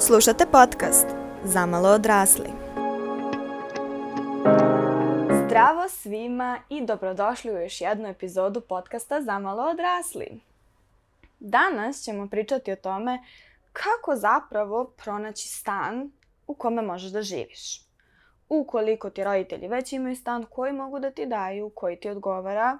[0.00, 1.06] Slušate podcast
[1.44, 2.46] Zamalo odrasli.
[5.44, 10.40] Zdravo svima i dobrodošli u još jednu epizodu podcasta Zamalo odrasli.
[11.40, 13.18] Danas ćemo pričati o tome
[13.72, 16.10] kako zapravo pronaći stan
[16.46, 17.82] u kome možeš da živiš.
[18.48, 22.78] Ukoliko ti roditelji već imaju stan koji mogu da ti daju, koji ti odgovara,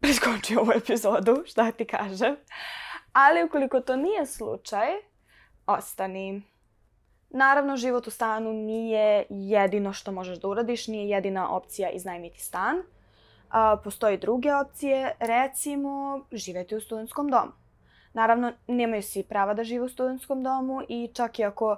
[0.00, 2.36] preskoči ovu epizodu, šta ti kažem.
[3.12, 4.88] Ali ukoliko to nije slučaj,
[5.68, 6.42] ostani.
[7.30, 12.82] Naravno, život u stanu nije jedino što možeš da uradiš, nije jedina opcija iznajmiti stan.
[13.50, 17.52] A, postoji druge opcije, recimo živeti u studentskom domu.
[18.12, 21.76] Naravno, nemaju svi prava da žive u studentskom domu i čak i ako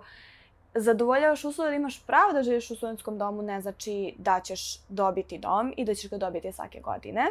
[0.75, 5.39] zadovoljavaš uslove da imaš pravo da živiš u studentskom domu, ne znači da ćeš dobiti
[5.39, 7.27] dom i da ćeš ga dobiti svake godine.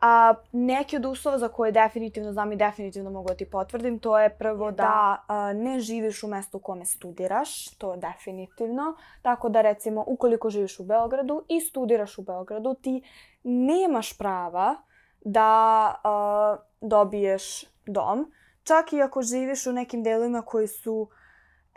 [0.00, 4.18] A, neki od uslova za koje definitivno znam i definitivno mogu da ti potvrdim, to
[4.18, 8.96] je prvo da, da a, ne živiš u mestu u kome studiraš, to je definitivno.
[9.22, 13.02] Tako da recimo ukoliko živiš u Beogradu i studiraš u Beogradu, ti
[13.42, 14.76] nemaš prava
[15.20, 18.32] da a, dobiješ dom.
[18.62, 21.08] Čak i ako živiš u nekim delovima koji su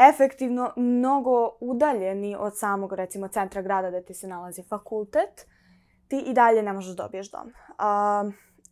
[0.09, 5.47] efektivno mnogo udaljeni od samog recimo centra grada gde ti se nalazi fakultet,
[6.13, 7.53] ti i dalje ne možeš da dobiješ dom.
[7.77, 8.23] A,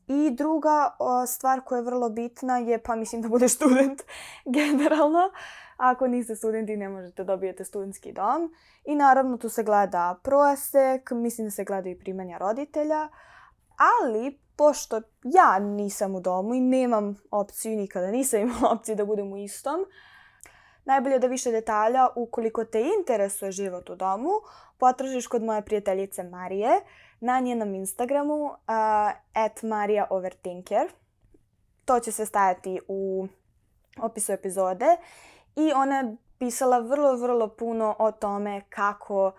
[0.08, 4.02] I druga o, stvar koja je vrlo bitna je, pa mislim da budeš student
[4.58, 5.32] generalno.
[5.78, 8.54] Ako niste studenti ne možete dobijete studentski dom.
[8.86, 13.10] I naravno tu se gleda prosek, mislim da se gleda i primanja roditelja.
[14.02, 19.34] Ali, pošto ja nisam u domu i nemam opciju, nikada nisam imala opciju da budem
[19.34, 19.86] u istom,
[20.86, 24.30] Najbolje da više detalja, ukoliko te interesuje život u domu,
[24.78, 26.70] potražiš kod moje prijateljice Marije
[27.22, 28.52] na njenom Instagramu
[29.34, 30.08] at Marija.
[31.86, 33.28] To će se stajati u
[34.02, 34.98] opisu epizode
[35.56, 39.32] i ona je pisala vrlo, vrlo puno o tome kako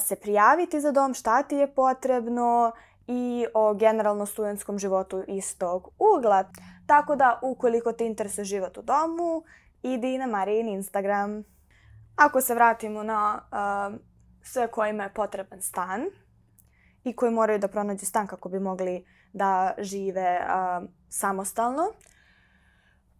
[0.00, 2.72] se prijaviti za dom, šta ti je potrebno
[3.06, 6.44] i o generalno studentskom životu iz tog ugla.
[6.86, 9.42] Tako da, ukoliko te interesuje život u domu,
[9.82, 11.44] idi na Marijin Instagram.
[12.16, 13.98] Ako se vratimo na uh,
[14.42, 16.00] sve kojima je potreban stan
[17.04, 21.82] i koji moraju da pronađu stan kako bi mogli da žive uh, samostalno,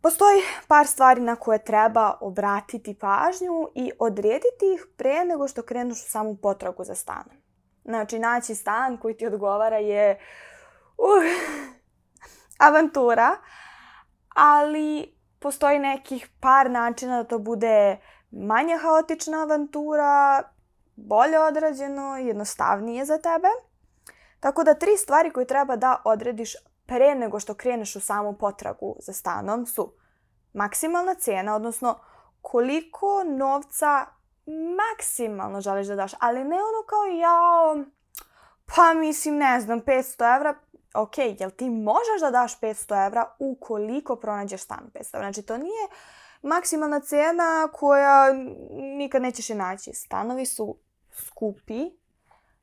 [0.01, 6.07] Postoji par stvari na koje treba obratiti pažnju i odrediti ih pre nego što krenuš
[6.07, 7.37] u samu potragu za stanom.
[7.85, 10.19] Znači, naći stan koji ti odgovara je
[10.99, 11.25] uh,
[12.69, 13.37] avantura,
[14.35, 17.99] ali postoji nekih par načina da to bude
[18.31, 20.43] manje haotična avantura,
[20.97, 23.49] bolje odrađeno, jednostavnije za tebe.
[24.41, 26.55] Tako da tri stvari koje treba da odrediš
[26.87, 29.93] pre nego što kreneš u samu potragu za stanom su
[30.53, 31.99] maksimalna cena, odnosno
[32.41, 34.07] koliko novca
[34.77, 37.85] maksimalno želiš da daš, ali ne ono kao jao,
[38.77, 40.55] pa mislim ne znam, 500 evra,
[40.95, 45.33] ok, jel ti možeš da daš 500 evra ukoliko pronađeš stan 500 evra?
[45.33, 45.89] Znači, to nije
[46.43, 48.33] maksimalna cena koja
[48.71, 49.93] nikad nećeš je naći.
[49.93, 50.77] Stanovi su
[51.13, 51.91] skupi,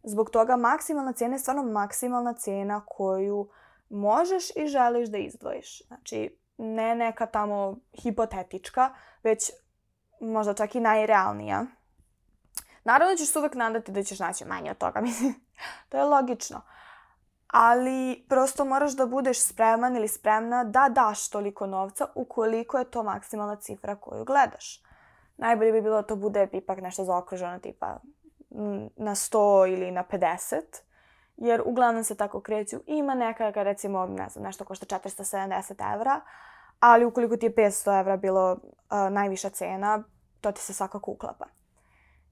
[0.06, 3.50] zbog toga maksimalna cena je stvarno maksimalna cena koju
[3.90, 5.88] možeš i želiš da izdvojiš.
[5.88, 8.94] Znači, ne neka tamo hipotetička,
[9.24, 9.52] već
[10.22, 11.66] možda čak i najrealnija.
[12.84, 15.34] Naravno da ćeš uvek nadati da ćeš naći manje od toga, mislim.
[15.90, 16.62] to je logično
[17.58, 23.04] ali prosto moraš da budeš spreman ili spremna da daš toliko novca ukoliko je to
[23.04, 24.84] maksimalna cifra koju gledaš.
[25.38, 28.00] Najbolje bi bilo da to bude ipak nešto zaokruženo tipa
[28.96, 30.62] na 100 ili na 50,
[31.38, 32.78] jer uglavnom se tako kreću.
[32.86, 36.22] Ima neka, recimo, ne znam, nešto košta 470 evra,
[36.80, 38.60] ali ukoliko ti je 500 evra bilo uh,
[39.12, 40.04] najviša cena,
[40.42, 41.46] to ti se svakako uklapa.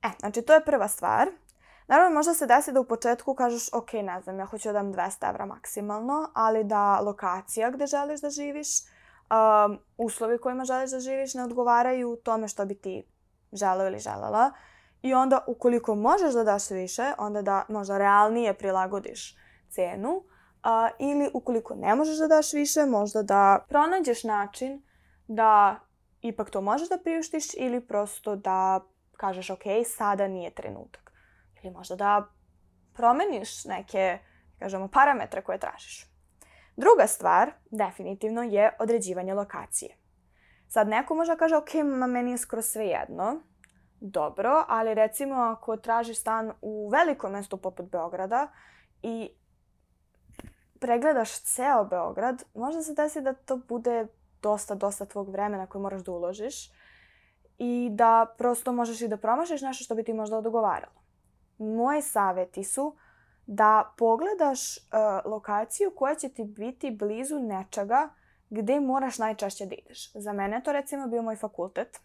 [0.03, 1.27] E, znači to je prva stvar.
[1.87, 4.93] Naravno, možda se desi da u početku kažeš, ok, ne znam, ja hoću da dam
[4.93, 10.99] 200 evra maksimalno, ali da lokacija gde želiš da živiš, um, uslovi kojima želiš da
[10.99, 13.03] živiš ne odgovaraju tome što bi ti
[13.51, 14.51] želeo ili želela.
[15.03, 19.37] I onda, ukoliko možeš da daš više, onda da možda realnije prilagodiš
[19.69, 20.09] cenu.
[20.15, 24.83] Uh, ili ukoliko ne možeš da daš više, možda da pronađeš način
[25.27, 25.79] da
[26.21, 28.79] ipak to možeš da priuštiš ili prosto da
[29.17, 31.13] kažeš ok, sada nije trenutak
[31.63, 32.27] ili možda da
[32.93, 34.19] promeniš neke,
[34.59, 36.09] kažemo, parametre koje tražiš.
[36.75, 39.97] Druga stvar, definitivno, je određivanje lokacije.
[40.67, 43.41] Sad, neko može da kaže, ok, ma meni je skoro sve jedno,
[44.03, 48.47] dobro, ali recimo ako tražiš stan u velikom mestu poput Beograda
[49.01, 49.29] i
[50.79, 54.07] pregledaš ceo Beograd, možda se desi da to bude
[54.41, 56.71] dosta, dosta tvog vremena koje moraš da uložiš
[57.57, 61.01] i da prosto možeš i da promašiš nešto što bi ti možda odgovaralo.
[61.57, 62.95] Moji savjeti su
[63.45, 68.09] da pogledaš uh, lokaciju koja će ti biti blizu nečega
[68.49, 70.11] gde moraš najčešće da ideš.
[70.13, 71.99] Za mene to recimo bio moj fakultet.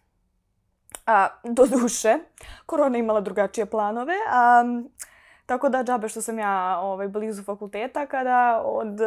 [1.05, 2.17] A, do duše,
[2.65, 4.63] korona imala drugačije planove, a,
[5.45, 8.99] tako da džabe što sam ja ovaj, blizu fakulteta kada od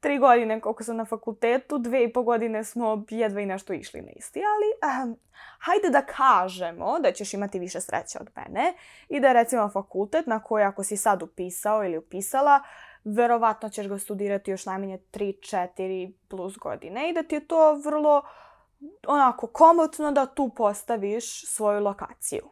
[0.00, 4.00] tri godine koliko sam na fakultetu, dve i po godine smo jedva i nešto išli
[4.00, 5.16] na isti, ali um,
[5.58, 8.74] hajde da kažemo da ćeš imati više sreće od mene
[9.08, 12.60] i da recimo fakultet na koji ako si sad upisao ili upisala,
[13.04, 18.22] verovatno ćeš ga studirati još najmanje 3-4 plus godine i da ti je to vrlo
[19.06, 22.48] onako komotno da tu postaviš svoju lokaciju.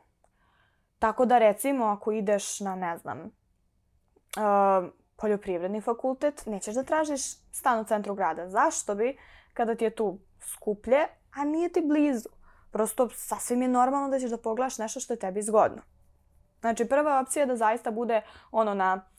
[0.99, 7.21] Tako da recimo ako ideš na, ne znam, uh, poljoprivredni fakultet, nećeš da tražiš
[7.53, 8.49] stan u centru grada.
[8.49, 9.19] Zašto bi,
[9.55, 11.07] kada ti je tu skuplje,
[11.37, 12.29] a nije ti blizu?
[12.71, 15.83] Prosto sasvim je normalno da ćeš da pogledaš nešto što je tebi zgodno.
[16.61, 19.11] Znači, prva opcija je da zaista bude ono na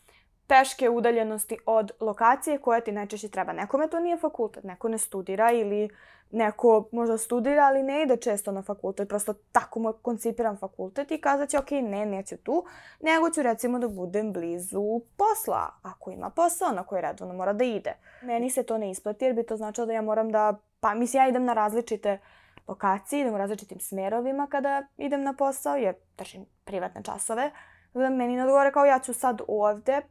[0.51, 3.53] teške udaljenosti od lokacije koja ti najčešće treba.
[3.53, 5.89] Nekome to nije fakultet, neko ne studira ili
[6.31, 9.09] neko možda studira, ali ne ide često na fakultet.
[9.09, 12.65] Prosto tako mu koncipiram fakultet i kazat će, ok, ne, neću tu,
[13.01, 17.63] nego ću recimo da budem blizu posla, ako ima posao na koji redovno mora da
[17.63, 17.94] ide.
[18.21, 21.24] Meni se to ne isplati jer bi to značilo da ja moram da, pa mislim
[21.24, 22.19] ja idem na različite
[22.68, 27.51] lokacije, idem u različitim smerovima kada idem na posao, jer držim privatne časove.
[27.94, 30.01] Meni ne odgovore kao ja ću sad ovde,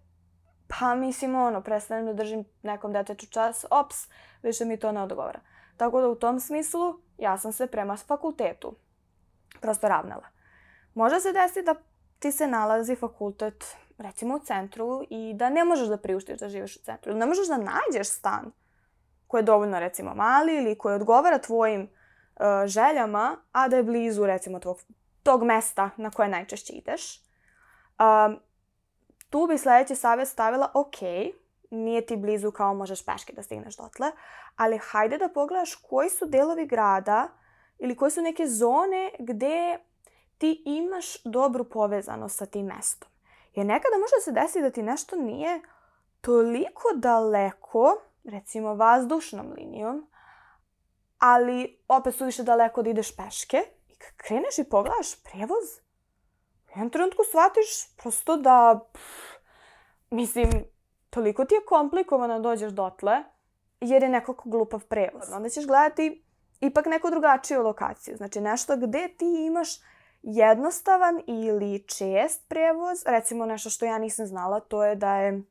[0.78, 3.96] pa mislim ono, prestanem da držim nekom detetu čas, ops,
[4.43, 5.40] više mi to ne odgovara.
[5.76, 8.75] Tako da u tom smislu ja sam se prema fakultetu
[9.61, 10.26] prosto ravnala.
[10.94, 11.75] Može se desiti da
[12.19, 16.76] ti se nalazi fakultet recimo u centru i da ne možeš da priuštiš da živiš
[16.76, 17.14] u centru.
[17.14, 18.52] Ne možeš da nađeš stan
[19.26, 24.26] koji je dovoljno recimo mali ili koji odgovara tvojim uh, željama, a da je blizu
[24.26, 24.82] recimo tvog,
[25.23, 27.20] tog mesta na koje najčešće ideš.
[27.99, 28.40] Um,
[29.30, 30.96] tu bi sledeći savjet stavila, ok,
[31.70, 34.10] nije ti blizu kao možeš peške da stigneš dotle,
[34.56, 37.28] ali hajde da pogledaš koji su delovi grada
[37.78, 39.78] ili koje su neke zone gde
[40.38, 43.08] ti imaš dobru povezanost sa tim mestom.
[43.54, 45.60] Jer nekada može da se desi da ti nešto nije
[46.20, 50.06] toliko daleko, recimo vazdušnom linijom,
[51.18, 55.80] ali opet su više daleko da ideš peške i kreneš i pogledaš prevoz,
[56.70, 59.05] u jednom trenutku shvatiš prosto da, pff,
[60.11, 60.50] mislim,
[61.11, 63.25] toliko ti je komplikovano da dođeš dotle,
[63.81, 65.32] jer je nekako glupav prevoz.
[65.32, 66.25] Onda ćeš gledati
[66.61, 68.17] ipak neku drugačiju lokaciju.
[68.17, 69.69] Znači nešto gde ti imaš
[70.22, 73.02] jednostavan ili čest prevoz.
[73.06, 75.43] Recimo nešto što ja nisam znala, to je da je uh,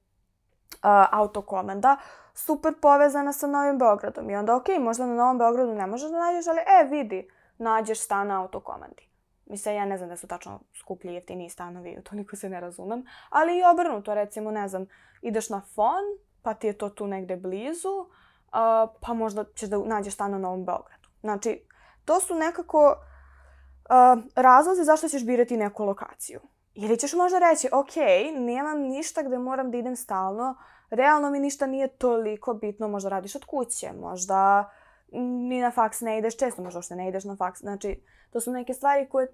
[1.11, 1.97] autokomanda
[2.33, 4.29] super povezana sa Novim Beogradom.
[4.29, 7.99] I onda, ok, možda na Novom Beogradu ne možeš da nađeš, ali e, vidi, nađeš
[7.99, 9.08] stan na autokomandi.
[9.49, 13.05] Mislim, ja ne znam da su tačno skuplji jeftiniji stanovi, toliko se ne razumem.
[13.29, 14.85] Ali i obrnuto, recimo, ne znam,
[15.21, 16.03] ideš na fon,
[16.41, 20.37] pa ti je to tu negde blizu, uh, pa možda ćeš da nađeš stan na
[20.37, 21.09] Novom Beogradu.
[21.21, 21.65] Znači,
[22.05, 26.39] to su nekako uh, razlozi zašto ćeš birati neku lokaciju.
[26.73, 27.95] Ili ćeš možda reći, ok,
[28.35, 30.55] nemam ništa gde moram da idem stalno,
[30.89, 34.69] realno mi ništa nije toliko bitno, možda radiš od kuće, možda
[35.11, 37.59] ni na faks ne ideš često, možda uopšte ne ideš na faks.
[37.59, 39.27] Znači, to su neke stvari koje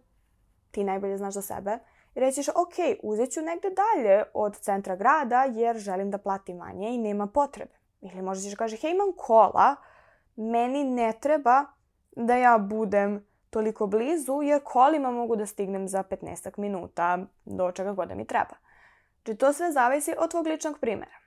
[0.71, 1.79] ti najbolje znaš za sebe.
[2.15, 6.57] I reći ćeš, ok, uzet ću negde dalje od centra grada jer želim da platim
[6.57, 7.73] manje i nema potrebe.
[8.01, 9.75] Ili možda ćeš kaže, hej, imam kola,
[10.35, 11.65] meni ne treba
[12.15, 17.93] da ja budem toliko blizu jer kolima mogu da stignem za 15 minuta do čega
[17.93, 18.55] god da mi treba.
[19.23, 21.24] Znači to sve zavisi od tvog ličnog primjera.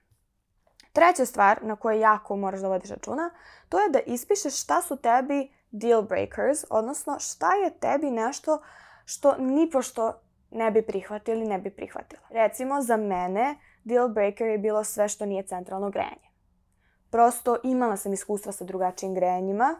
[0.98, 3.30] Treća stvar na kojoj jako moraš da vodiš računa,
[3.68, 8.62] to je da ispišeš šta su tebi deal breakers, odnosno šta je tebi nešto
[9.04, 12.22] što nipošto ne bi prihvatila ili ne bi prihvatila.
[12.30, 16.28] Recimo, za mene deal breaker je bilo sve što nije centralno grejanje.
[17.10, 19.74] Prosto imala sam iskustva sa drugačijim grejanjima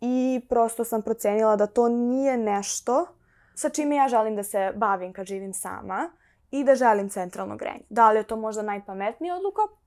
[0.00, 3.06] i prosto sam procenila da to nije nešto
[3.54, 6.10] sa čime ja želim da se bavim kad živim sama
[6.50, 7.84] i da želim centralno grejanje.
[7.90, 9.83] Da li je to možda najpametnija odluka?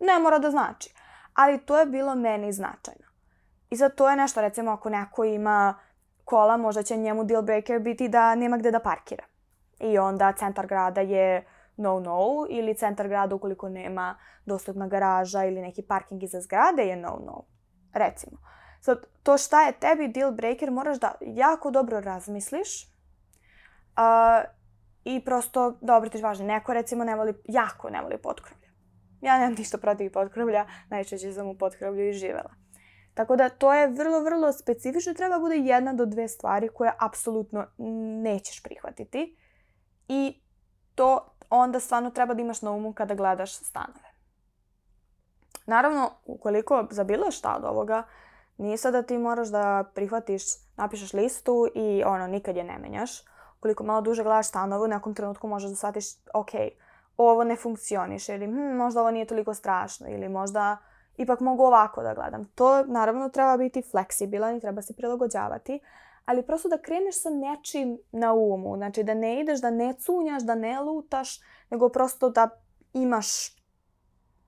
[0.00, 0.94] Ne mora da znači.
[1.34, 3.06] Ali to je bilo meni značajno.
[3.70, 5.74] I sad to je nešto, recimo, ako neko ima
[6.24, 9.24] kola, možda će njemu deal breaker biti da nema gde da parkira.
[9.80, 15.82] I onda centar grada je no-no ili centar grada ukoliko nema dostupna garaža ili neki
[15.82, 17.44] parking iza zgrade je no-no.
[17.92, 18.38] Recimo.
[18.80, 24.50] Sad, to šta je tebi deal breaker moraš da jako dobro razmisliš uh,
[25.04, 26.46] i prosto da obratiš važno.
[26.46, 28.55] Neko recimo ne voli, jako ne voli potkrovlje.
[29.26, 32.50] Ja nemam ništa protiv potkrovlja, najčešće sam u potkrovlju i živela.
[33.14, 35.14] Tako da to je vrlo, vrlo specifično.
[35.14, 37.66] Treba bude jedna do dve stvari koje apsolutno
[38.22, 39.36] nećeš prihvatiti.
[40.08, 40.42] I
[40.94, 44.14] to onda stvarno treba da imaš na umu kada gledaš stanove.
[45.66, 48.02] Naravno, ukoliko za bilo šta od ovoga,
[48.58, 50.42] nije sad da ti moraš da prihvatiš,
[50.76, 53.10] napišeš listu i ono, nikad je ne menjaš.
[53.58, 56.04] Ukoliko malo duže gledaš stanove, u nekom trenutku možeš da shvatiš,
[56.34, 56.50] ok,
[57.16, 60.76] ovo ne funkcioniše ili hm, možda ovo nije toliko strašno ili možda
[61.16, 62.44] ipak mogu ovako da gledam.
[62.44, 65.80] To naravno treba biti fleksibilan i treba se prilagođavati,
[66.24, 68.76] ali prosto da kreneš sa nečim na umu.
[68.76, 72.48] Znači da ne ideš, da ne cunjaš, da ne lutaš, nego prosto da
[72.92, 73.26] imaš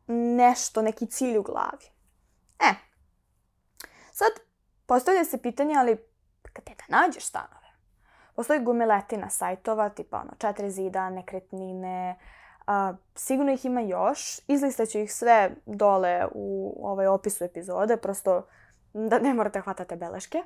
[0.07, 1.87] nešto, neki cilj u glavi.
[2.61, 2.75] E,
[4.13, 4.31] sad
[4.87, 5.97] postavlja se pitanje, ali
[6.55, 7.69] gde da nađeš stanove?
[8.37, 12.19] Postoji gumiletina sajtova, tipa ono, četiri zida, nekretnine,
[12.69, 14.41] a, sigurno ih ima još.
[14.47, 18.47] Izlistaću ih sve dole u ovaj opisu epizode, prosto
[18.93, 20.43] da ne morate hvatate beleške.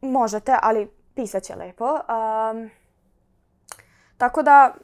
[0.00, 1.92] Možete, ali pisat će lepo.
[1.92, 2.70] Um,
[4.16, 4.74] tako da,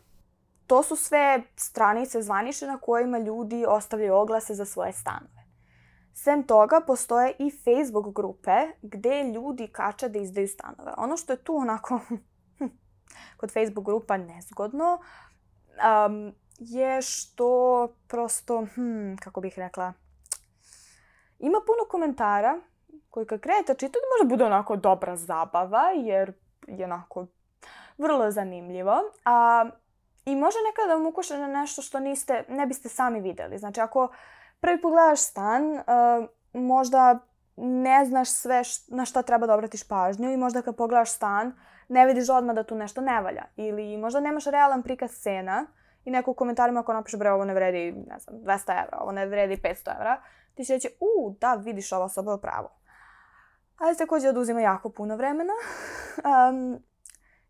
[0.67, 5.47] to su sve stranice zvanične na kojima ljudi ostavljaju oglase za svoje stanove.
[6.15, 10.93] Sem toga, postoje i Facebook grupe gde ljudi kače da izdaju stanove.
[10.97, 12.01] Ono što je tu onako
[13.37, 14.99] kod Facebook grupa nezgodno
[16.09, 19.93] um, je što prosto, hm, kako bih rekla,
[21.39, 22.61] ima puno komentara
[23.11, 26.33] koji kad krenete čitati može bude onako dobra zabava jer
[26.67, 27.27] je onako
[27.99, 28.95] vrlo zanimljivo.
[29.25, 29.71] A,
[30.27, 33.59] I može nekada da vam ukuša na nešto što niste, ne biste sami videli.
[33.59, 34.09] Znači ako
[34.61, 35.83] prvi pogledaš stan, uh,
[36.53, 37.19] možda
[37.57, 41.53] ne znaš sve š, na šta treba da obratiš pažnju i možda kad pogledaš stan
[41.89, 43.45] ne vidiš odmah da tu nešto ne valja.
[43.57, 45.67] Ili možda nemaš realan prikaz cena
[46.07, 49.13] i neko u komentarima ako napiše bre ovo ne vredi ne znam, 200 evra, ovo
[49.13, 50.23] ne vredi 500 evra,
[50.55, 52.77] ti će reći u da vidiš ova osoba je pravo
[53.79, 55.53] ali takođe oduzima jako puno vremena.
[56.17, 56.79] Um,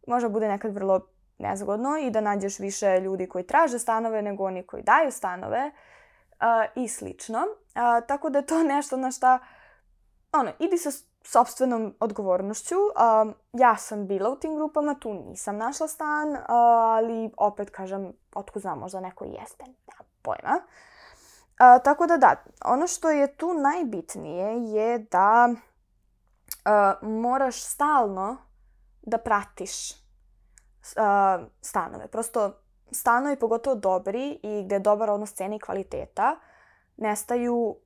[0.06, 1.00] možda bude nekad vrlo
[1.38, 6.82] nezgodno i da nađeš više ljudi koji traže stanove nego oni koji daju stanove uh,
[6.84, 7.38] i slično.
[7.38, 9.38] Uh, tako da je to nešto na šta
[10.32, 10.90] ono, idi sa
[11.26, 12.76] sobstvenom odgovornošću.
[13.52, 18.78] Ja sam bila u tim grupama, tu nisam našla stan, ali opet kažem, otko znam,
[18.78, 20.60] možda neko jeste, nema pojma.
[21.84, 25.48] Tako da da, ono što je tu najbitnije je da
[27.02, 28.36] moraš stalno
[29.02, 29.72] da pratiš
[31.60, 32.06] stanove.
[32.08, 32.52] Prosto
[32.90, 36.36] stanovi, pogotovo dobri i gde je dobar odnos cene i kvaliteta,
[36.96, 37.76] nestaju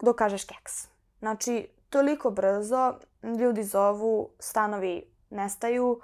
[0.00, 0.88] dok kažeš keks.
[1.18, 2.94] Znači, toliko brzo
[3.40, 6.00] ljudi zovu, stanovi nestaju.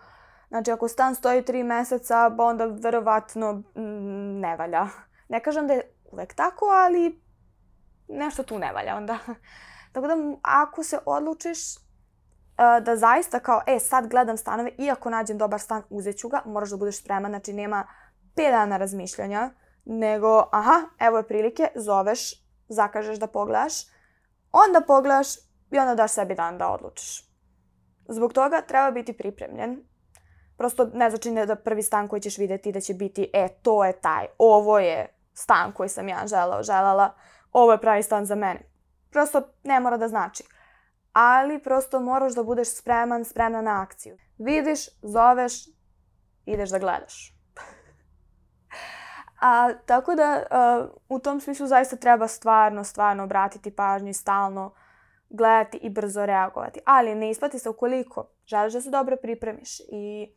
[0.48, 4.86] Znači, ako stan stoji tri meseca, ba onda verovatno mm, ne valja.
[5.28, 7.22] Ne kažem da je uvek tako, ali
[8.08, 9.18] nešto tu ne valja onda.
[9.92, 11.58] Tako da, ako se odlučiš
[12.56, 16.70] da zaista kao, e, sad gledam stanove, iako nađem dobar stan, uzet ću ga, moraš
[16.70, 17.86] da budeš spreman, znači nema
[18.36, 19.50] 5 dana razmišljanja,
[19.84, 23.72] nego, aha, evo je prilike, zoveš, zakažeš da pogledaš,
[24.52, 25.26] onda pogledaš
[25.70, 27.24] i onda daš sebi dan da odlučiš.
[28.08, 29.82] Zbog toga treba biti pripremljen.
[30.56, 34.00] Prosto ne znači da prvi stan koji ćeš videti da će biti, e, to je
[34.00, 37.14] taj, ovo je stan koji sam ja želao, želala,
[37.52, 38.60] ovo je pravi stan za mene.
[39.10, 40.44] Prosto ne mora da znači
[41.16, 44.16] ali prosto moraš da budeš spreman, spremna na akciju.
[44.38, 45.52] Vidiš, zoveš,
[46.46, 47.36] ideš da gledaš.
[49.40, 54.74] A, tako da a, u tom smislu zaista treba stvarno, stvarno obratiti pažnju i stalno
[55.30, 56.80] gledati i brzo reagovati.
[56.84, 60.32] Ali ne isplati se ukoliko želiš da se dobro pripremiš i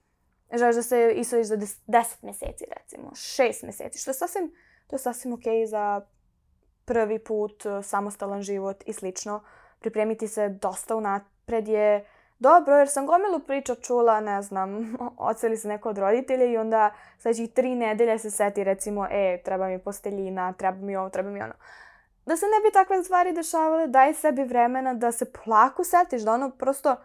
[0.54, 1.68] želiš da se isoliš za 10
[2.22, 4.52] meseci recimo, 6 meseci, što je sasvim,
[4.88, 6.02] to je sasvim okay za
[6.86, 9.44] prvi put, samostalan život i slično.
[9.80, 12.06] Pripremiti se dosta unapred je
[12.40, 16.92] dobro, jer sam gomilu priča čula, ne znam, oceli se neko od roditelja i onda
[17.18, 21.42] sledećih tri nedelje se seti recimo, e, treba mi posteljina, treba mi ovo, treba mi
[21.42, 21.54] ono.
[22.30, 26.34] Da se ne bi takve stvari dešavale, daj sebi vremena da se polako setiš, da
[26.34, 26.96] ono prosto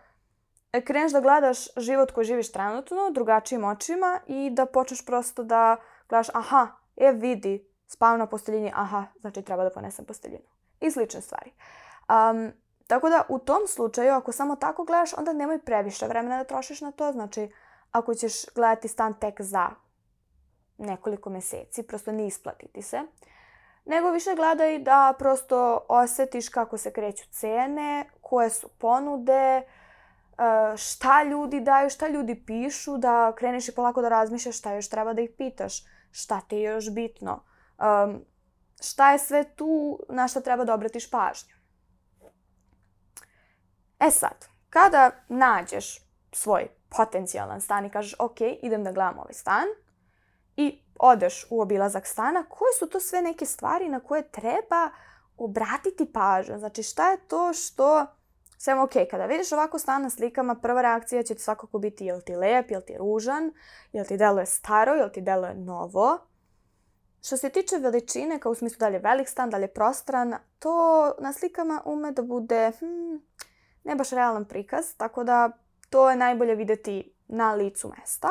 [0.84, 5.76] kreneš da gledaš život koji živiš trenutno drugačijim očima i da počneš prosto da
[6.08, 6.66] gledaš, aha,
[6.96, 10.44] e vidi, spavam na posteljini, aha, znači treba da ponesem posteljinu.
[10.80, 11.52] I slične stvari.
[12.08, 12.52] Um,
[12.86, 16.80] Tako da u tom slučaju, ako samo tako gledaš, onda nemoj previše vremena da trošiš
[16.80, 17.12] na to.
[17.12, 17.48] Znači,
[17.90, 19.70] ako ćeš gledati stan tek za
[20.78, 23.00] nekoliko meseci, prosto ne isplatiti se.
[23.84, 29.64] Nego više gledaj da prosto osetiš kako se kreću cene, koje su ponude, e,
[30.76, 35.12] šta ljudi daju, šta ljudi pišu, da kreneš i polako da razmišljaš šta još treba
[35.12, 37.44] da ih pitaš, šta ti je još bitno,
[38.80, 41.54] šta je sve tu na šta treba da obratiš pažnju.
[44.00, 46.00] E sad, kada nađeš
[46.32, 49.66] svoj potencijalan stan i kažeš ok, idem da gledam ovaj stan
[50.56, 54.90] i odeš u obilazak stana, koje su to sve neke stvari na koje treba
[55.36, 56.58] obratiti pažnju?
[56.58, 58.06] Znači šta je to što
[58.58, 62.20] sve ok, kada vidiš ovako stan na slikama, prva reakcija će ti svakako biti jel
[62.20, 63.52] ti lep, jel ti ružan,
[63.92, 66.18] jel ti deluje staro, jel ti deluje novo.
[67.22, 69.74] Što se tiče veličine, kao u smislu da li je velik stan, da li je
[69.74, 73.22] prostran, to na slikama ume da bude hmm,
[73.84, 75.50] ne baš realan prikaz, tako da
[75.90, 78.28] to je najbolje videti na licu mesta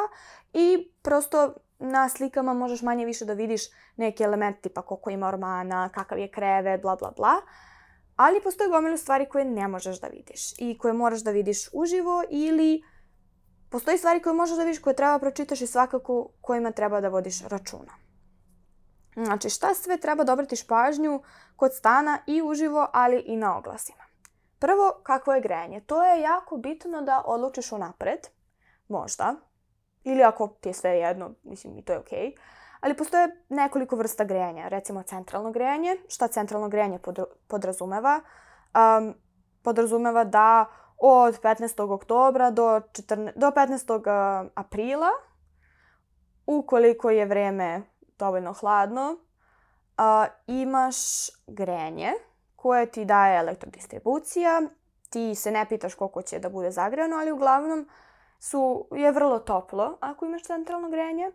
[0.53, 1.53] i prosto
[1.83, 3.61] na slikama možeš manje više da vidiš
[3.95, 7.33] neke elemente tipa koliko ima ormana, kakav je krevet, bla bla bla.
[8.15, 12.23] Ali postoje gomilu stvari koje ne možeš da vidiš i koje moraš da vidiš uživo
[12.29, 12.83] ili
[13.69, 17.41] postoji stvari koje možeš da vidiš koje treba pročitaš i svakako kojima treba da vodiš
[17.41, 17.93] računa.
[19.15, 21.21] Znači šta sve treba da obratiš pažnju
[21.55, 24.03] kod stana i uživo, ali i na oglasima.
[24.59, 25.81] Prvo, kakvo je grejanje.
[25.81, 28.19] To je jako bitno da odlučiš unapred,
[28.87, 29.35] možda,
[30.03, 32.19] ili ako ti je sve jedno, mislim i to je okej.
[32.19, 32.37] Okay.
[32.79, 34.67] Ali postoje nekoliko vrsta grejanja.
[34.67, 35.97] Recimo centralno grejanje.
[36.09, 36.99] Šta centralno grejanje
[37.47, 38.21] podrazumeva?
[38.75, 39.13] Um,
[39.61, 40.65] podrazumeva da
[40.97, 41.93] od 15.
[41.93, 44.49] oktobra do, 14, do 15.
[44.55, 45.09] aprila,
[46.45, 47.81] ukoliko je vreme
[48.19, 50.95] dovoljno hladno, uh, imaš
[51.47, 52.11] grejanje
[52.55, 54.61] koje ti daje elektrodistribucija.
[55.09, 57.89] Ti se ne pitaš koliko će da bude zagrejano, ali uglavnom
[58.43, 61.31] su, je vrlo toplo ako imaš centralno grejanje,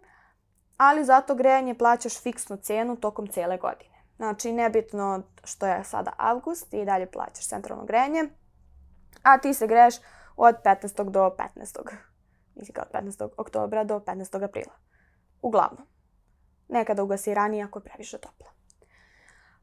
[0.77, 4.05] ali zato grejanje plaćaš fiksnu cenu tokom cele godine.
[4.17, 8.29] Znači, nebitno što je sada avgust, ti dalje plaćaš centralno grejanje,
[9.23, 9.95] a ti se greješ
[10.37, 11.11] od 15.
[11.11, 11.97] do 15.
[12.55, 13.29] Mislim kao od 15.
[13.37, 14.45] oktobra do 15.
[14.45, 14.75] aprila.
[15.43, 15.87] Uglavnom.
[16.69, 18.47] Nekada ugasi ranije ako je previše toplo.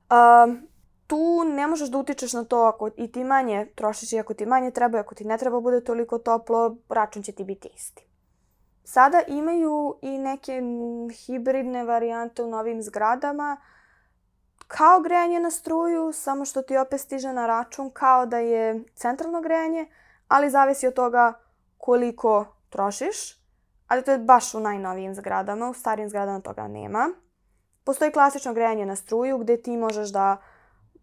[0.09, 0.67] Um,
[1.07, 4.45] tu ne možeš da utičeš na to ako i ti manje trošiš i ako ti
[4.45, 8.07] manje treba, ako ti ne treba bude toliko toplo, račun će ti biti isti.
[8.83, 10.61] Sada imaju i neke
[11.25, 13.57] hibridne varijante u novim zgradama,
[14.67, 19.41] kao grejanje na struju, samo što ti opet stiže na račun kao da je centralno
[19.41, 19.87] grejanje,
[20.27, 21.33] ali zavisi od toga
[21.77, 23.45] koliko trošiš.
[23.87, 27.09] Ali to je baš u najnovijim zgradama, u starijim zgradama toga nema.
[27.83, 30.37] Postoji klasično grejanje na struju gde ti možeš da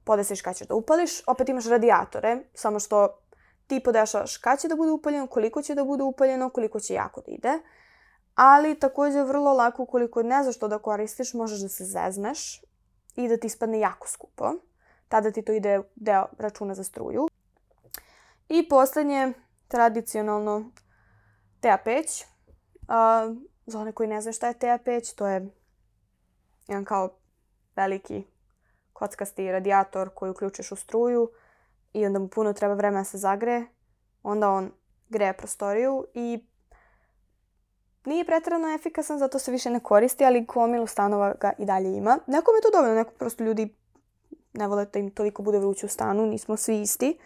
[0.05, 1.23] podesiš kad ćeš da upališ.
[1.27, 3.19] Opet imaš radijatore, samo što
[3.67, 7.21] ti podešavaš kad će da bude upaljeno, koliko će da bude upaljeno, koliko će jako
[7.21, 7.59] da ide.
[8.35, 12.63] Ali takođe vrlo lako ukoliko ne znaš što da koristiš, možeš da se zezneš
[13.17, 14.53] i da ti ispadne jako skupo.
[15.09, 17.29] Tada ti to ide deo računa za struju.
[18.49, 19.33] I poslednje,
[19.69, 20.71] tradicionalno,
[21.61, 22.25] teja peć.
[22.83, 23.37] Uh,
[23.67, 25.49] za one koji ne znaju šta je teja peć, to je
[26.69, 27.11] jedan kao
[27.77, 28.25] veliki
[29.03, 31.31] kockasti radijator koji uključiš u struju
[31.93, 33.67] i onda mu puno treba vremena da se zagre.
[34.23, 34.71] Onda on
[35.09, 36.47] greje prostoriju i
[38.05, 42.19] nije pretredno efikasan, zato se više ne koristi, ali gomilu stanova ga i dalje ima.
[42.27, 43.77] Nekom je to dovoljno, neko prosto ljudi
[44.53, 47.19] ne vole da im toliko bude vruće u stanu, nismo svi isti.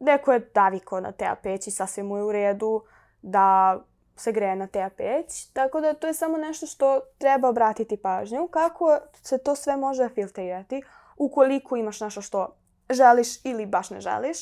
[0.00, 2.82] Neko je daviko na te peć i sasvim mu je u redu
[3.22, 3.78] da
[4.16, 8.48] se greje na teja peć, tako da to je samo nešto što treba obratiti pažnju
[8.48, 10.82] kako se to sve može filtrirati
[11.16, 12.56] ukoliko imaš nešto što
[12.90, 14.38] želiš ili baš ne želiš.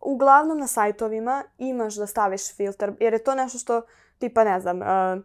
[0.00, 3.82] Uglavnom na sajtovima imaš da staviš filter, jer je to nešto što
[4.18, 5.24] tipa ne znam, uh,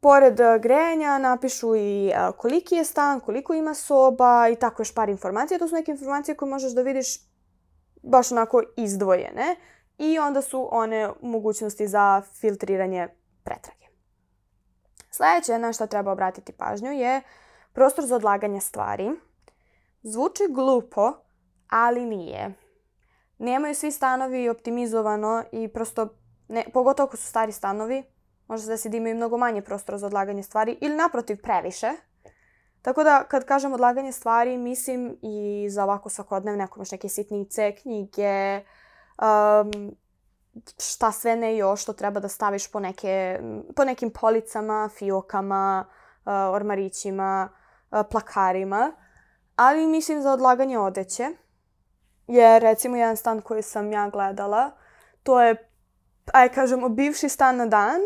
[0.00, 5.08] pored grejanja napišu i uh, koliki je stan, koliko ima soba i tako još par
[5.08, 5.58] informacija.
[5.58, 7.06] To su neke informacije koje možeš da vidiš
[8.02, 9.56] baš onako izdvojene
[10.02, 13.08] i onda su one mogućnosti za filtriranje
[13.44, 13.86] pretrage.
[15.10, 17.22] Sljedeće na što treba obratiti pažnju je
[17.72, 19.10] prostor za odlaganje stvari.
[20.02, 21.12] Zvuči glupo,
[21.68, 22.54] ali nije.
[23.38, 26.08] Nemaju svi stanovi optimizovano i prosto,
[26.48, 28.02] ne, pogotovo ako su stari stanovi,
[28.48, 31.90] može da se da imaju mnogo manje prostora za odlaganje stvari ili naprotiv previše.
[32.82, 37.74] Tako da kad kažem odlaganje stvari, mislim i za ovako svakodnevne, ako imaš neke sitnice,
[37.82, 38.62] knjige,
[39.22, 39.96] um,
[40.78, 43.40] šta sve ne još što treba da staviš po, neke,
[43.76, 45.84] po nekim policama, fiokama,
[46.24, 47.48] uh, ormarićima,
[47.90, 48.92] uh, plakarima.
[49.56, 51.28] Ali mislim za odlaganje odeće.
[52.26, 54.70] Jer recimo jedan stan koji sam ja gledala,
[55.22, 55.68] to je,
[56.32, 58.00] aj kažemo, bivši stan na dan,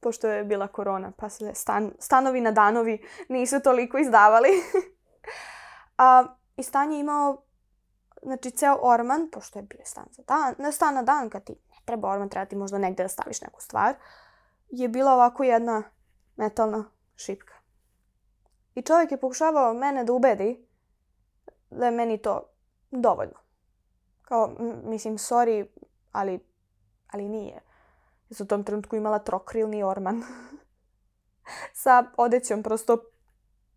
[0.00, 4.48] pošto je bila korona, pa se stan, stanovi na danovi nisu toliko izdavali.
[5.98, 6.24] A,
[6.56, 7.45] I stan je imao
[8.22, 11.52] znači ceo orman, pošto je bio stan za dan, na stan na dan kad ti
[11.52, 13.94] ne treba orman, treba ti možda negde da staviš neku stvar,
[14.68, 15.82] je bila ovako jedna
[16.36, 16.84] metalna
[17.16, 17.54] šipka.
[18.74, 20.66] I čovjek je pokušavao mene da ubedi
[21.70, 22.50] da je meni to
[22.90, 23.40] dovoljno.
[24.22, 25.66] kao, mislim, sorry,
[26.12, 26.40] ali,
[27.12, 27.62] ali nije.
[28.28, 30.22] Ja sam u tom trenutku imala trokrilni orman.
[31.82, 32.98] Sa odećom prosto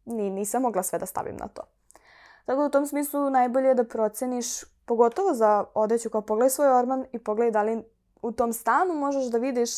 [0.06, 1.62] ni, nisam mogla sve da stavim na to.
[2.50, 4.46] Tako da u tom smislu najbolje je da proceniš,
[4.86, 7.84] pogotovo za odeću, kao pogledaj svoj orman i pogledaj da li
[8.22, 9.70] u tom stanu možeš da vidiš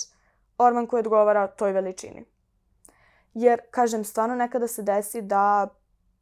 [0.58, 2.26] orman koji odgovara toj veličini.
[3.34, 5.68] Jer, kažem, stvarno nekada se desi da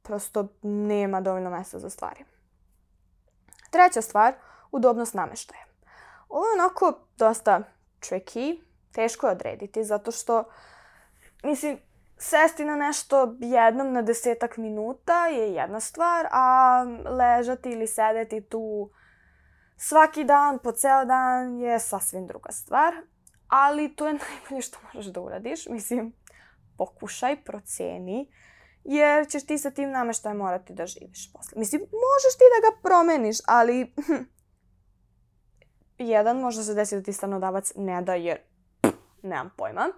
[0.02, 2.26] prosto nema dovoljno mesta za stvari.
[3.70, 4.34] Treća stvar,
[4.72, 5.66] udobnost nameštaja.
[6.30, 7.62] Ovo je onako dosta
[8.00, 10.44] tricky, teško je odrediti, zato što,
[11.44, 11.80] mislim,
[12.20, 18.90] sesti na nešto jednom na desetak minuta je jedna stvar, a ležati ili sedeti tu
[19.78, 22.94] svaki dan, po ceo dan je sasvim druga stvar.
[23.48, 25.66] Ali to je najbolje što možeš da uradiš.
[25.66, 26.14] Mislim,
[26.78, 28.32] pokušaj, proceni,
[28.84, 31.60] jer ćeš ti sa tim nameštajem morati da živiš posle.
[31.60, 33.94] Mislim, možeš ti da ga promeniš, ali
[36.14, 38.38] jedan može se desiti da ti stanodavac ne da jer
[39.22, 39.90] nemam pojma.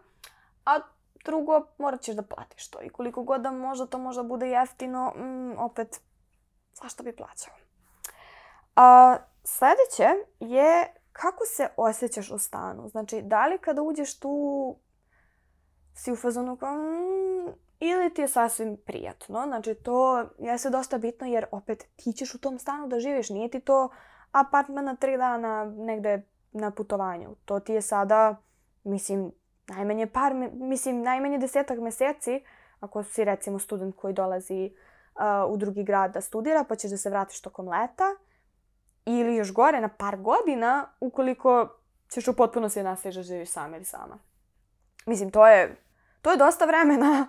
[0.66, 0.80] A
[1.26, 2.82] drugo, morat ćeš da platiš to.
[2.82, 6.02] I koliko god da možda to možda bude jeftino, mm, opet,
[6.82, 7.54] zašto bi plaćao?
[8.76, 12.88] A, sledeće je kako se osjećaš u stanu.
[12.88, 14.76] Znači, da li kada uđeš tu
[15.94, 19.44] si u fazonu kao mm, ili ti je sasvim prijatno.
[19.48, 23.30] Znači, to je se dosta bitno jer opet ti ćeš u tom stanu da živiš.
[23.30, 23.90] Nije ti to
[24.32, 27.36] apartman na tri dana negde na putovanju.
[27.46, 28.36] To ti je sada,
[28.84, 29.32] mislim,
[29.68, 32.44] najmanje par, mislim, najmanje desetak meseci,
[32.80, 34.72] ako si recimo student koji dolazi
[35.16, 38.06] uh, u drugi grad da studira, pa ćeš da se vratiš tokom leta,
[39.06, 41.70] ili još gore na par godina, ukoliko
[42.14, 44.20] ćeš u potpunosti nastaviš da živiš sam ili sama.
[45.06, 45.76] Mislim, to je,
[46.22, 47.28] to je dosta vremena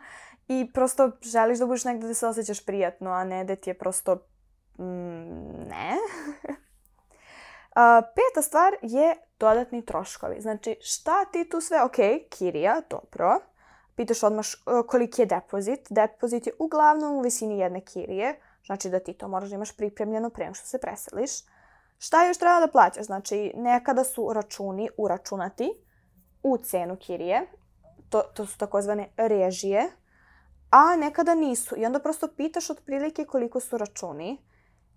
[0.49, 3.79] i prosto želiš da budeš negde da se osjećaš prijatno, a ne da ti je
[3.79, 4.15] prosto
[4.79, 5.97] mm, ne.
[8.15, 10.41] Peta stvar je dodatni troškovi.
[10.41, 11.97] Znači, šta ti tu sve, ok,
[12.31, 13.41] kirija, dobro.
[13.97, 14.45] Pitaš odmah
[14.87, 15.87] koliki je depozit.
[15.91, 20.31] Depozit je uglavnom u visini jedne kirije, znači da ti to moraš da imaš pripremljeno
[20.31, 21.31] pre nego što se preseliš.
[21.99, 23.07] Šta još treba da plaćaš?
[23.07, 25.73] Znači, nekada su računi uračunati
[26.43, 27.47] u cenu kirije,
[28.11, 29.91] to, to su takozvane režije,
[30.71, 31.77] a nekada nisu.
[31.79, 34.39] I onda prosto pitaš otprilike koliko su računi,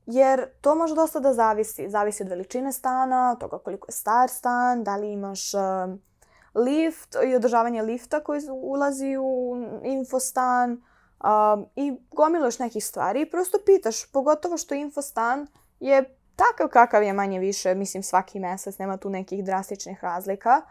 [0.06, 1.90] jer to može dosta da zavisi.
[1.90, 5.62] Zavisi od veličine stana, od toga koliko je star stan, da li imaš uh,
[6.56, 10.82] lift i održavanje lifta koji ulazi u infostan
[11.76, 15.48] i gomiloš nekih stvari i prosto pitaš, pogotovo što infostan
[15.80, 20.62] je takav kakav je manje više, mislim svaki mesec, nema tu nekih drastičnih razlika,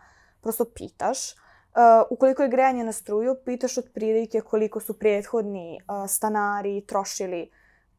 [0.41, 1.33] prosto pitaš.
[1.33, 7.51] Uh, ukoliko je grejanje na struju, pitaš otprilike koliko su prethodni uh, stanari trošili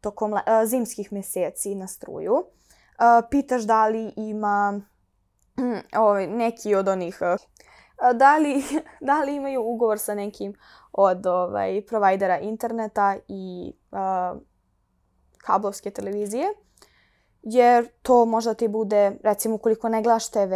[0.05, 2.35] tokom uh, zimskih meseci na struju.
[2.35, 4.81] Uh, pitaš da li ima
[5.57, 7.39] um, ovaj, neki od onih uh,
[8.13, 8.63] da li,
[9.09, 10.53] da li imaju ugovor sa nekim
[10.91, 14.41] od ovaj, provajdera interneta i uh,
[15.37, 16.47] kablovske televizije,
[17.41, 20.53] jer to možda ti bude, recimo, ukoliko ne gledaš TV,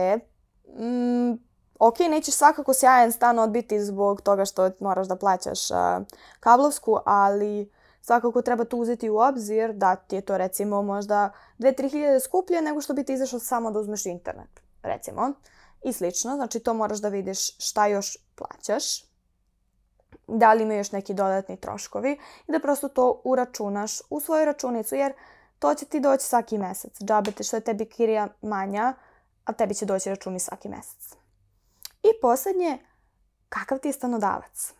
[0.83, 1.31] mm,
[1.79, 5.77] ok, nećeš svakako sjajan stan odbiti zbog toga što moraš da plaćaš uh,
[6.39, 11.91] kablovsku, ali svakako treba to uzeti u obzir da ti je to recimo možda 2-3
[11.91, 15.33] hiljade skuplje nego što bi ti izašao samo da uzmeš internet, recimo.
[15.83, 19.09] I slično, znači to moraš da vidiš šta još plaćaš,
[20.27, 24.95] da li ima još neki dodatni troškovi i da prosto to uračunaš u svoju računicu,
[24.95, 25.13] jer
[25.59, 26.99] to će ti doći svaki mesec.
[27.03, 28.93] Džabe te što je tebi kirija manja,
[29.45, 31.15] a tebi će doći računi svaki mesec.
[32.03, 32.79] I poslednje,
[33.49, 34.73] kakav ti je stanodavac?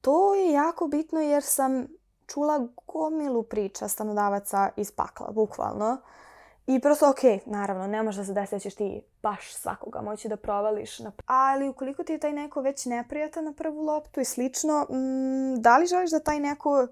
[0.00, 1.86] To je jako bitno jer sam
[2.32, 5.96] čula gomilu priča stanodavaca iz pakla, bukvalno.
[6.66, 10.28] I prosto, ok, naravno, ne može da se desi da ćeš ti baš svakoga moći
[10.28, 10.98] da provališ.
[10.98, 11.12] Na...
[11.26, 15.78] Ali ukoliko ti je taj neko već neprijatan na prvu loptu i slično, mm, da
[15.78, 16.86] li želiš da taj neko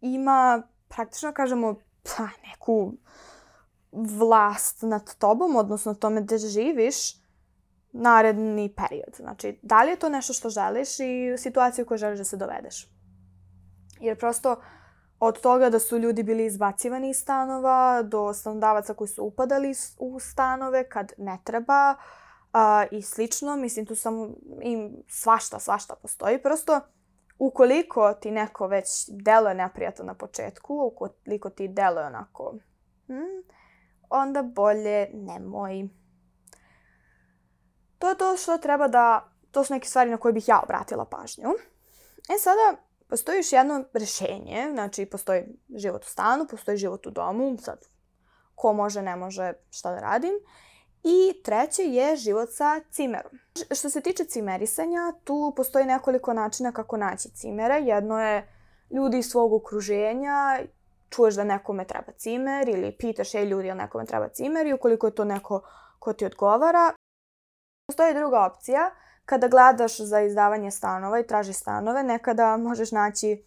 [0.00, 2.92] ima, praktično kažemo, pa, neku
[3.92, 6.96] vlast nad tobom, odnosno tome gde živiš,
[7.92, 9.14] naredni period.
[9.16, 12.36] Znači, da li je to nešto što želiš i situaciju u kojoj želiš da se
[12.36, 12.88] dovedeš.
[14.00, 14.56] Jer prosto
[15.20, 20.20] od toga da su ljudi bili izbacivani iz stanova, do stanodavaca koji su upadali u
[20.20, 21.94] stanove kad ne treba
[22.52, 23.56] a, i slično.
[23.56, 26.42] Mislim, tu sam im svašta, svašta postoji.
[26.42, 26.80] Prosto,
[27.38, 32.54] ukoliko ti neko već deluje neprijatno na početku, ukoliko ti deluje onako,
[33.06, 33.42] hmm,
[34.10, 35.88] onda bolje nemoj
[38.00, 41.04] To je to što treba da, to su neke stvari na koje bih ja obratila
[41.04, 41.48] pažnju.
[42.34, 45.42] E sada, postoji još jedno rešenje, znači postoji
[45.76, 47.88] život u stanu, postoji život u domu, sad
[48.54, 50.34] ko može, ne može, šta da radim.
[51.02, 53.32] I treće je život sa cimerom.
[53.74, 57.80] Što se tiče cimerisanja, tu postoji nekoliko načina kako naći cimere.
[57.80, 58.48] Jedno je
[58.90, 60.60] ljudi iz svog okruženja,
[61.10, 65.06] čuješ da nekome treba cimer ili pitaš, ej ljudi, ili nekome treba cimer i ukoliko
[65.06, 65.62] je to neko
[65.98, 66.92] ko ti odgovara.
[67.86, 68.90] Postoji druga opcija,
[69.30, 73.44] kada gledaš za izdavanje stanova i tražiš stanove, nekada možeš naći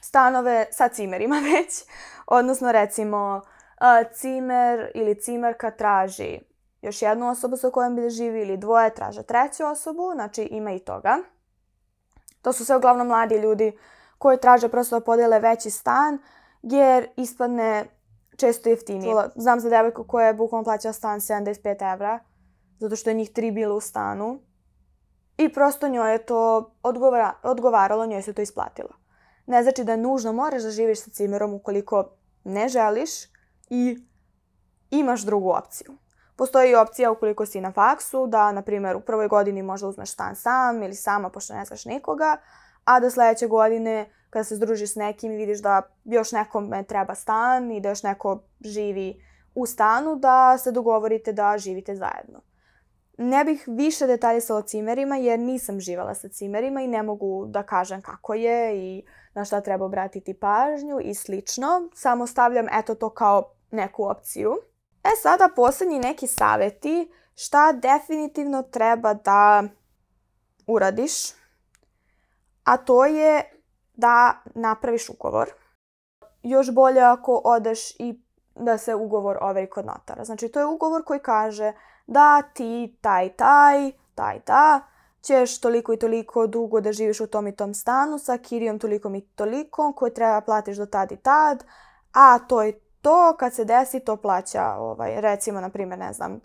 [0.00, 1.84] stanove sa cimerima već.
[2.26, 3.42] Odnosno, recimo,
[4.12, 6.40] cimer ili cimerka traži
[6.82, 10.72] još jednu osobu sa kojom bi da živi ili dvoje traže treću osobu, znači ima
[10.72, 11.18] i toga.
[12.42, 13.78] To su sve uglavnom mladi ljudi
[14.18, 16.18] koji traže prosto da podele veći stan,
[16.62, 17.86] jer ispadne
[18.36, 19.14] često jeftinije.
[19.34, 22.18] Znam za devojku koja je bukvalno plaćala stan 75 evra,
[22.78, 24.40] zato što je njih tri bilo u stanu.
[25.38, 28.90] I prosto njoj je to odgovara, odgovaralo, njoj se to isplatilo.
[29.46, 32.10] Ne znači da nužno moraš da živiš sa cimerom ukoliko
[32.44, 33.10] ne želiš
[33.70, 33.98] i
[34.90, 35.96] imaš drugu opciju.
[36.36, 40.36] Postoji opcija ukoliko si na faksu da, na primjer, u prvoj godini možda uzmeš stan
[40.36, 42.36] sam ili sama pošto ne znaš nikoga,
[42.84, 47.14] a da sledeće godine kada se združiš s nekim i vidiš da još nekome treba
[47.14, 49.22] stan i da još neko živi
[49.54, 52.40] u stanu, da se dogovorite da živite zajedno.
[53.16, 57.62] Ne bih više detaljisala o cimerima jer nisam živala sa cimerima i ne mogu da
[57.62, 61.88] kažem kako je i na šta treba obratiti pažnju i slično.
[61.94, 64.56] Samo stavljam eto to kao neku opciju.
[65.04, 69.64] E sada poslednji neki saveti šta definitivno treba da
[70.66, 71.12] uradiš,
[72.64, 73.42] a to je
[73.94, 75.50] da napraviš ugovor.
[76.42, 78.20] Još bolje ako odeš i
[78.54, 80.24] da se ugovor overi kod notara.
[80.24, 81.72] Znači to je ugovor koji kaže
[82.06, 84.80] da ti taj taj, taj ta,
[85.22, 89.14] ćeš toliko i toliko dugo da živiš u tom i tom stanu sa kirijom tolikom
[89.14, 91.64] i tolikom koji treba platiš do tad i tad,
[92.12, 96.40] a to je to kad se desi to plaća, ovaj, recimo, na primjer, ne znam,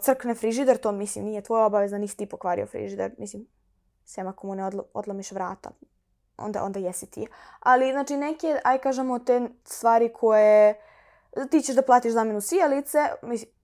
[0.00, 3.46] crkne frižider, to mislim nije tvoja obaveza, nisi ti pokvario frižider, mislim,
[4.04, 5.70] sem ako mu ne odlo, odlomiš vrata,
[6.36, 7.26] onda, onda jesi ti.
[7.60, 10.80] Ali, znači, neke, aj kažemo, te stvari koje
[11.50, 13.55] ti ćeš da platiš zamenu sijalice, mislim,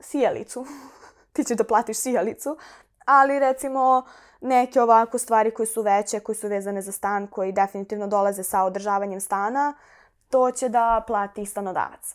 [0.00, 0.66] sijalicu,
[1.32, 2.56] ti ćeš da platiš sijalicu,
[3.04, 4.04] ali recimo
[4.40, 8.62] neke ovako stvari koje su veće, koje su vezane za stan, koji definitivno dolaze sa
[8.62, 9.74] održavanjem stana,
[10.30, 12.14] to će da plati stanodavac.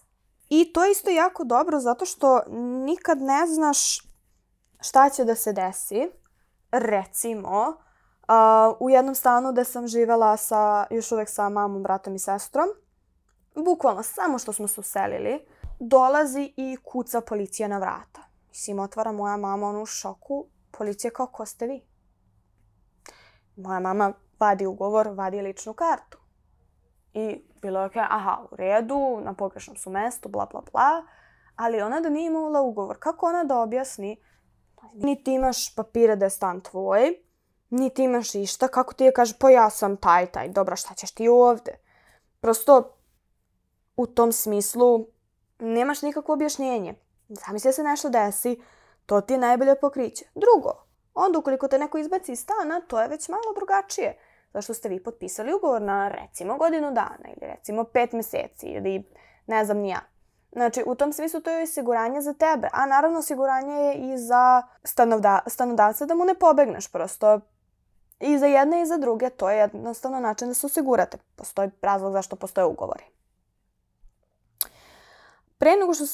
[0.50, 2.42] I to je isto jako dobro zato što
[2.86, 4.12] nikad ne znaš
[4.82, 6.12] šta će da se desi.
[6.72, 12.20] Recimo, uh, u jednom stanu gde sam živela sa, još uvek sa mamom, bratom i
[12.20, 12.68] sestrom,
[13.56, 15.46] bukvalno samo što smo se uselili,
[15.82, 18.22] dolazi i kuca policija na vrata.
[18.50, 20.46] Mislim, otvara moja mama onu šoku.
[20.72, 21.82] Policija kao, ko ste vi?
[23.56, 26.18] Moja mama vadi ugovor, vadi ličnu kartu.
[27.14, 31.04] I bilo je okay, aha, u redu, na pogrešnom su mestu, bla, bla, bla.
[31.56, 34.22] Ali ona da nije imala ugovor, kako ona da objasni?
[34.94, 37.14] Ni ti imaš papire da je stan tvoj,
[37.70, 40.94] ni ti imaš išta, kako ti je kaže, pa ja sam taj, taj, dobra, šta
[40.94, 41.72] ćeš ti ovde?
[42.40, 42.98] Prosto,
[43.96, 45.06] u tom smislu,
[45.62, 46.96] nemaš nikakvo objašnjenje.
[47.30, 48.62] Zamisli da se nešto desi,
[49.06, 50.26] to ti je najbolje pokriće.
[50.36, 54.18] Drugo, onda ukoliko te neko izbaci iz stana, to je već malo drugačije.
[54.54, 59.04] Zašto ste vi potpisali ugovor na recimo godinu dana ili recimo pet meseci ili
[59.48, 60.00] ne znam ni ja.
[60.52, 64.64] Znači, u tom smislu to je osiguranje za tebe, a naravno osiguranje je i za
[64.84, 67.40] stanovda, stanodavca da mu ne pobegneš prosto.
[68.20, 71.18] I za jedne i za druge to je jednostavno način da se osigurate.
[71.36, 73.04] Postoji razlog zašto postoje ugovori.
[75.62, 76.10] Pre nego što uh,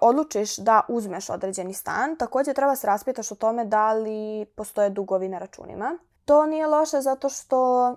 [0.00, 5.28] odlučiš da uzmeš određeni stan, takođe treba se raspitaš o tome da li postoje dugovi
[5.28, 5.98] na računima.
[6.24, 7.96] To nije loše zato što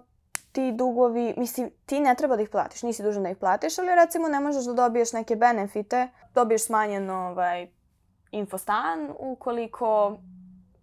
[0.52, 3.96] ti dugovi, mislim, ti ne treba da ih platiš, nisi dužan da ih platiš, ali
[3.96, 7.68] recimo ne možeš da dobiješ neke benefite, dobiješ smanjen ovaj,
[8.32, 10.18] infostan ukoliko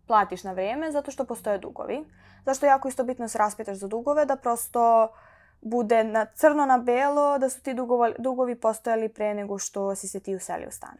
[0.07, 2.05] platiš na vreme zato što postoje dugovi.
[2.47, 5.30] Zašto je jako isto bitno da se raspitaš za dugove, da prosto uh,
[5.61, 10.09] bude na crno na belo da su ti dugovi, dugovi postojali pre nego što si
[10.09, 10.99] se ti uselio u stan.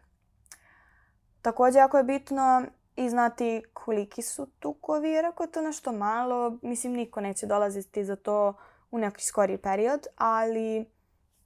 [1.43, 2.63] Takođe, jako je bitno
[2.97, 8.05] i znati koliki su dugovi, jer ako je to nešto malo, mislim, niko neće dolaziti
[8.05, 8.55] za to
[8.91, 10.91] u neki skoriji period, ali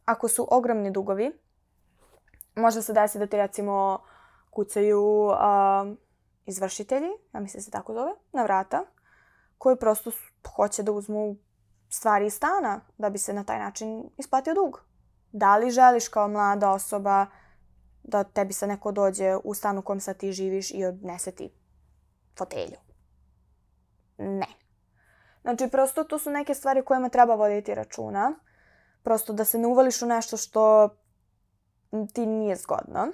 [0.05, 1.33] ako su ogromni dugovi,
[2.55, 3.99] može se desi da ti recimo
[4.51, 5.37] kucaju uh,
[6.47, 8.85] izvršitelji, ja mislim da se tako zove, na vrata,
[9.59, 10.11] koji prosto
[10.57, 11.37] hoće da uzmu
[11.95, 14.85] stvari iz stana da bi se na taj način isplatio dug.
[15.33, 17.27] Da li želiš kao mlada osoba
[18.03, 21.51] da tebi sad neko dođe u stan u kom sad ti živiš i odnese ti
[22.39, 22.77] fotelju?
[24.19, 24.47] Ne.
[25.43, 28.33] Znači, prosto to su neke stvari kojima treba voditi računa.
[29.03, 30.89] Prosto da se ne uvališ u nešto što
[32.13, 33.09] ti nije zgodno.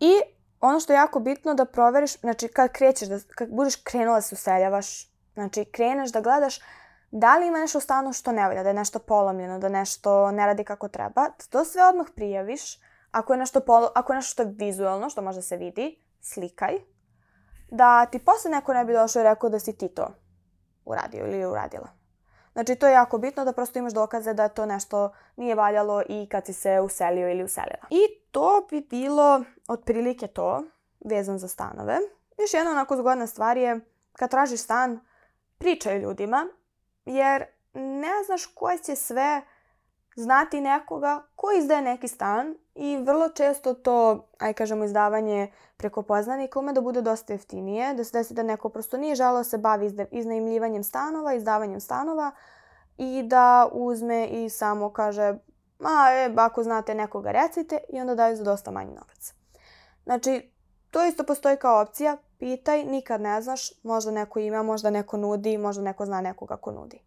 [0.00, 0.12] I
[0.60, 4.20] ono što je jako bitno da proveriš, znači kad krećeš, da, kad budeš krenula da
[4.20, 6.60] se useljavaš, znači kreneš da gledaš
[7.16, 10.30] da li ima nešto u stanu što ne valja, da je nešto polomljeno, da nešto
[10.30, 12.78] ne radi kako treba, to sve odmah prijaviš.
[13.10, 16.78] Ako je nešto, polo, ako je nešto što je vizualno, što može se vidi, slikaj.
[17.70, 20.08] Da ti posle neko ne bi došao i rekao da si ti to
[20.84, 21.88] uradio ili uradila.
[22.52, 26.28] Znači, to je jako bitno da prosto imaš dokaze da to nešto nije valjalo i
[26.30, 27.86] kad si se uselio ili uselila.
[27.90, 30.62] I to bi bilo otprilike to,
[31.04, 31.98] vezan za stanove.
[32.38, 33.80] Još jedna onako zgodna stvar je,
[34.12, 35.00] kad tražiš stan,
[35.58, 36.46] pričaj ljudima,
[37.04, 39.42] jer ne znaš koje će sve
[40.16, 46.58] znati nekoga ko izdaje neki stan i vrlo često to, aj kažemo, izdavanje preko poznanika
[46.58, 49.58] ume da bude dosta jeftinije, da se desi da neko prosto nije želeo da se
[49.58, 52.30] bavi iznajmljivanjem stanova, izdavanjem stanova
[52.98, 55.34] i da uzme i samo kaže
[55.78, 59.34] ma e, ako znate nekoga recite i onda daju za dosta manji novac.
[60.04, 60.50] Znači,
[60.90, 65.58] to isto postoji kao opcija, pitaj, nikad ne znaš, možda neko ima, možda neko nudi,
[65.58, 67.00] možda neko zna nekoga ko nudi.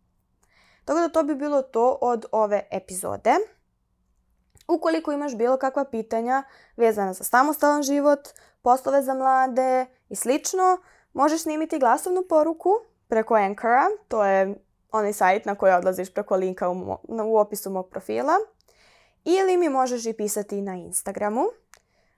[0.86, 3.36] Tako da to bi bilo to od ove epizode.
[4.68, 6.44] Ukoliko imaš bilo kakva pitanja
[6.78, 8.30] vezana za samostalan život,
[8.62, 10.78] poslove za mlade i slično,
[11.14, 12.70] možeš snimiti glasovnu poruku
[13.08, 14.56] preko Anchora, to je
[14.92, 18.34] onaj sajt na koji odlaziš preko linka u, mo, u opisu mog profila.
[19.26, 21.44] Ili mi možeš i pisati na Instagramu.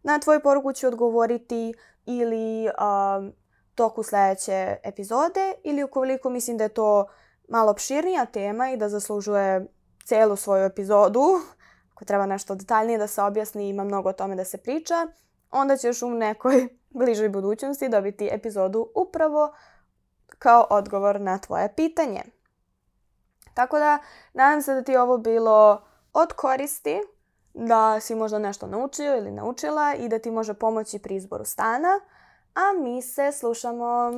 [0.03, 1.73] Na tvoju poruku ću odgovoriti
[2.05, 3.33] ili um,
[3.75, 7.07] toku sledeće epizode ili ukoliko mislim da je to
[7.49, 9.65] malo opširnija tema i da zaslužuje
[10.05, 11.23] celu svoju epizodu,
[11.91, 15.07] ako treba nešto detaljnije da se objasni, ima mnogo o tome da se priča,
[15.51, 16.67] onda ćeš u nekoj
[16.99, 19.53] bližoj budućnosti dobiti epizodu upravo
[20.39, 22.21] kao odgovor na tvoje pitanje.
[23.53, 23.99] Tako da,
[24.33, 25.81] nadam se da ti ovo bilo
[26.13, 26.99] od koristi,
[27.67, 31.99] da si možda nešto naučio ili naučila i da ti može pomoći pri izboru stana,
[32.53, 34.13] a mi se slušamo.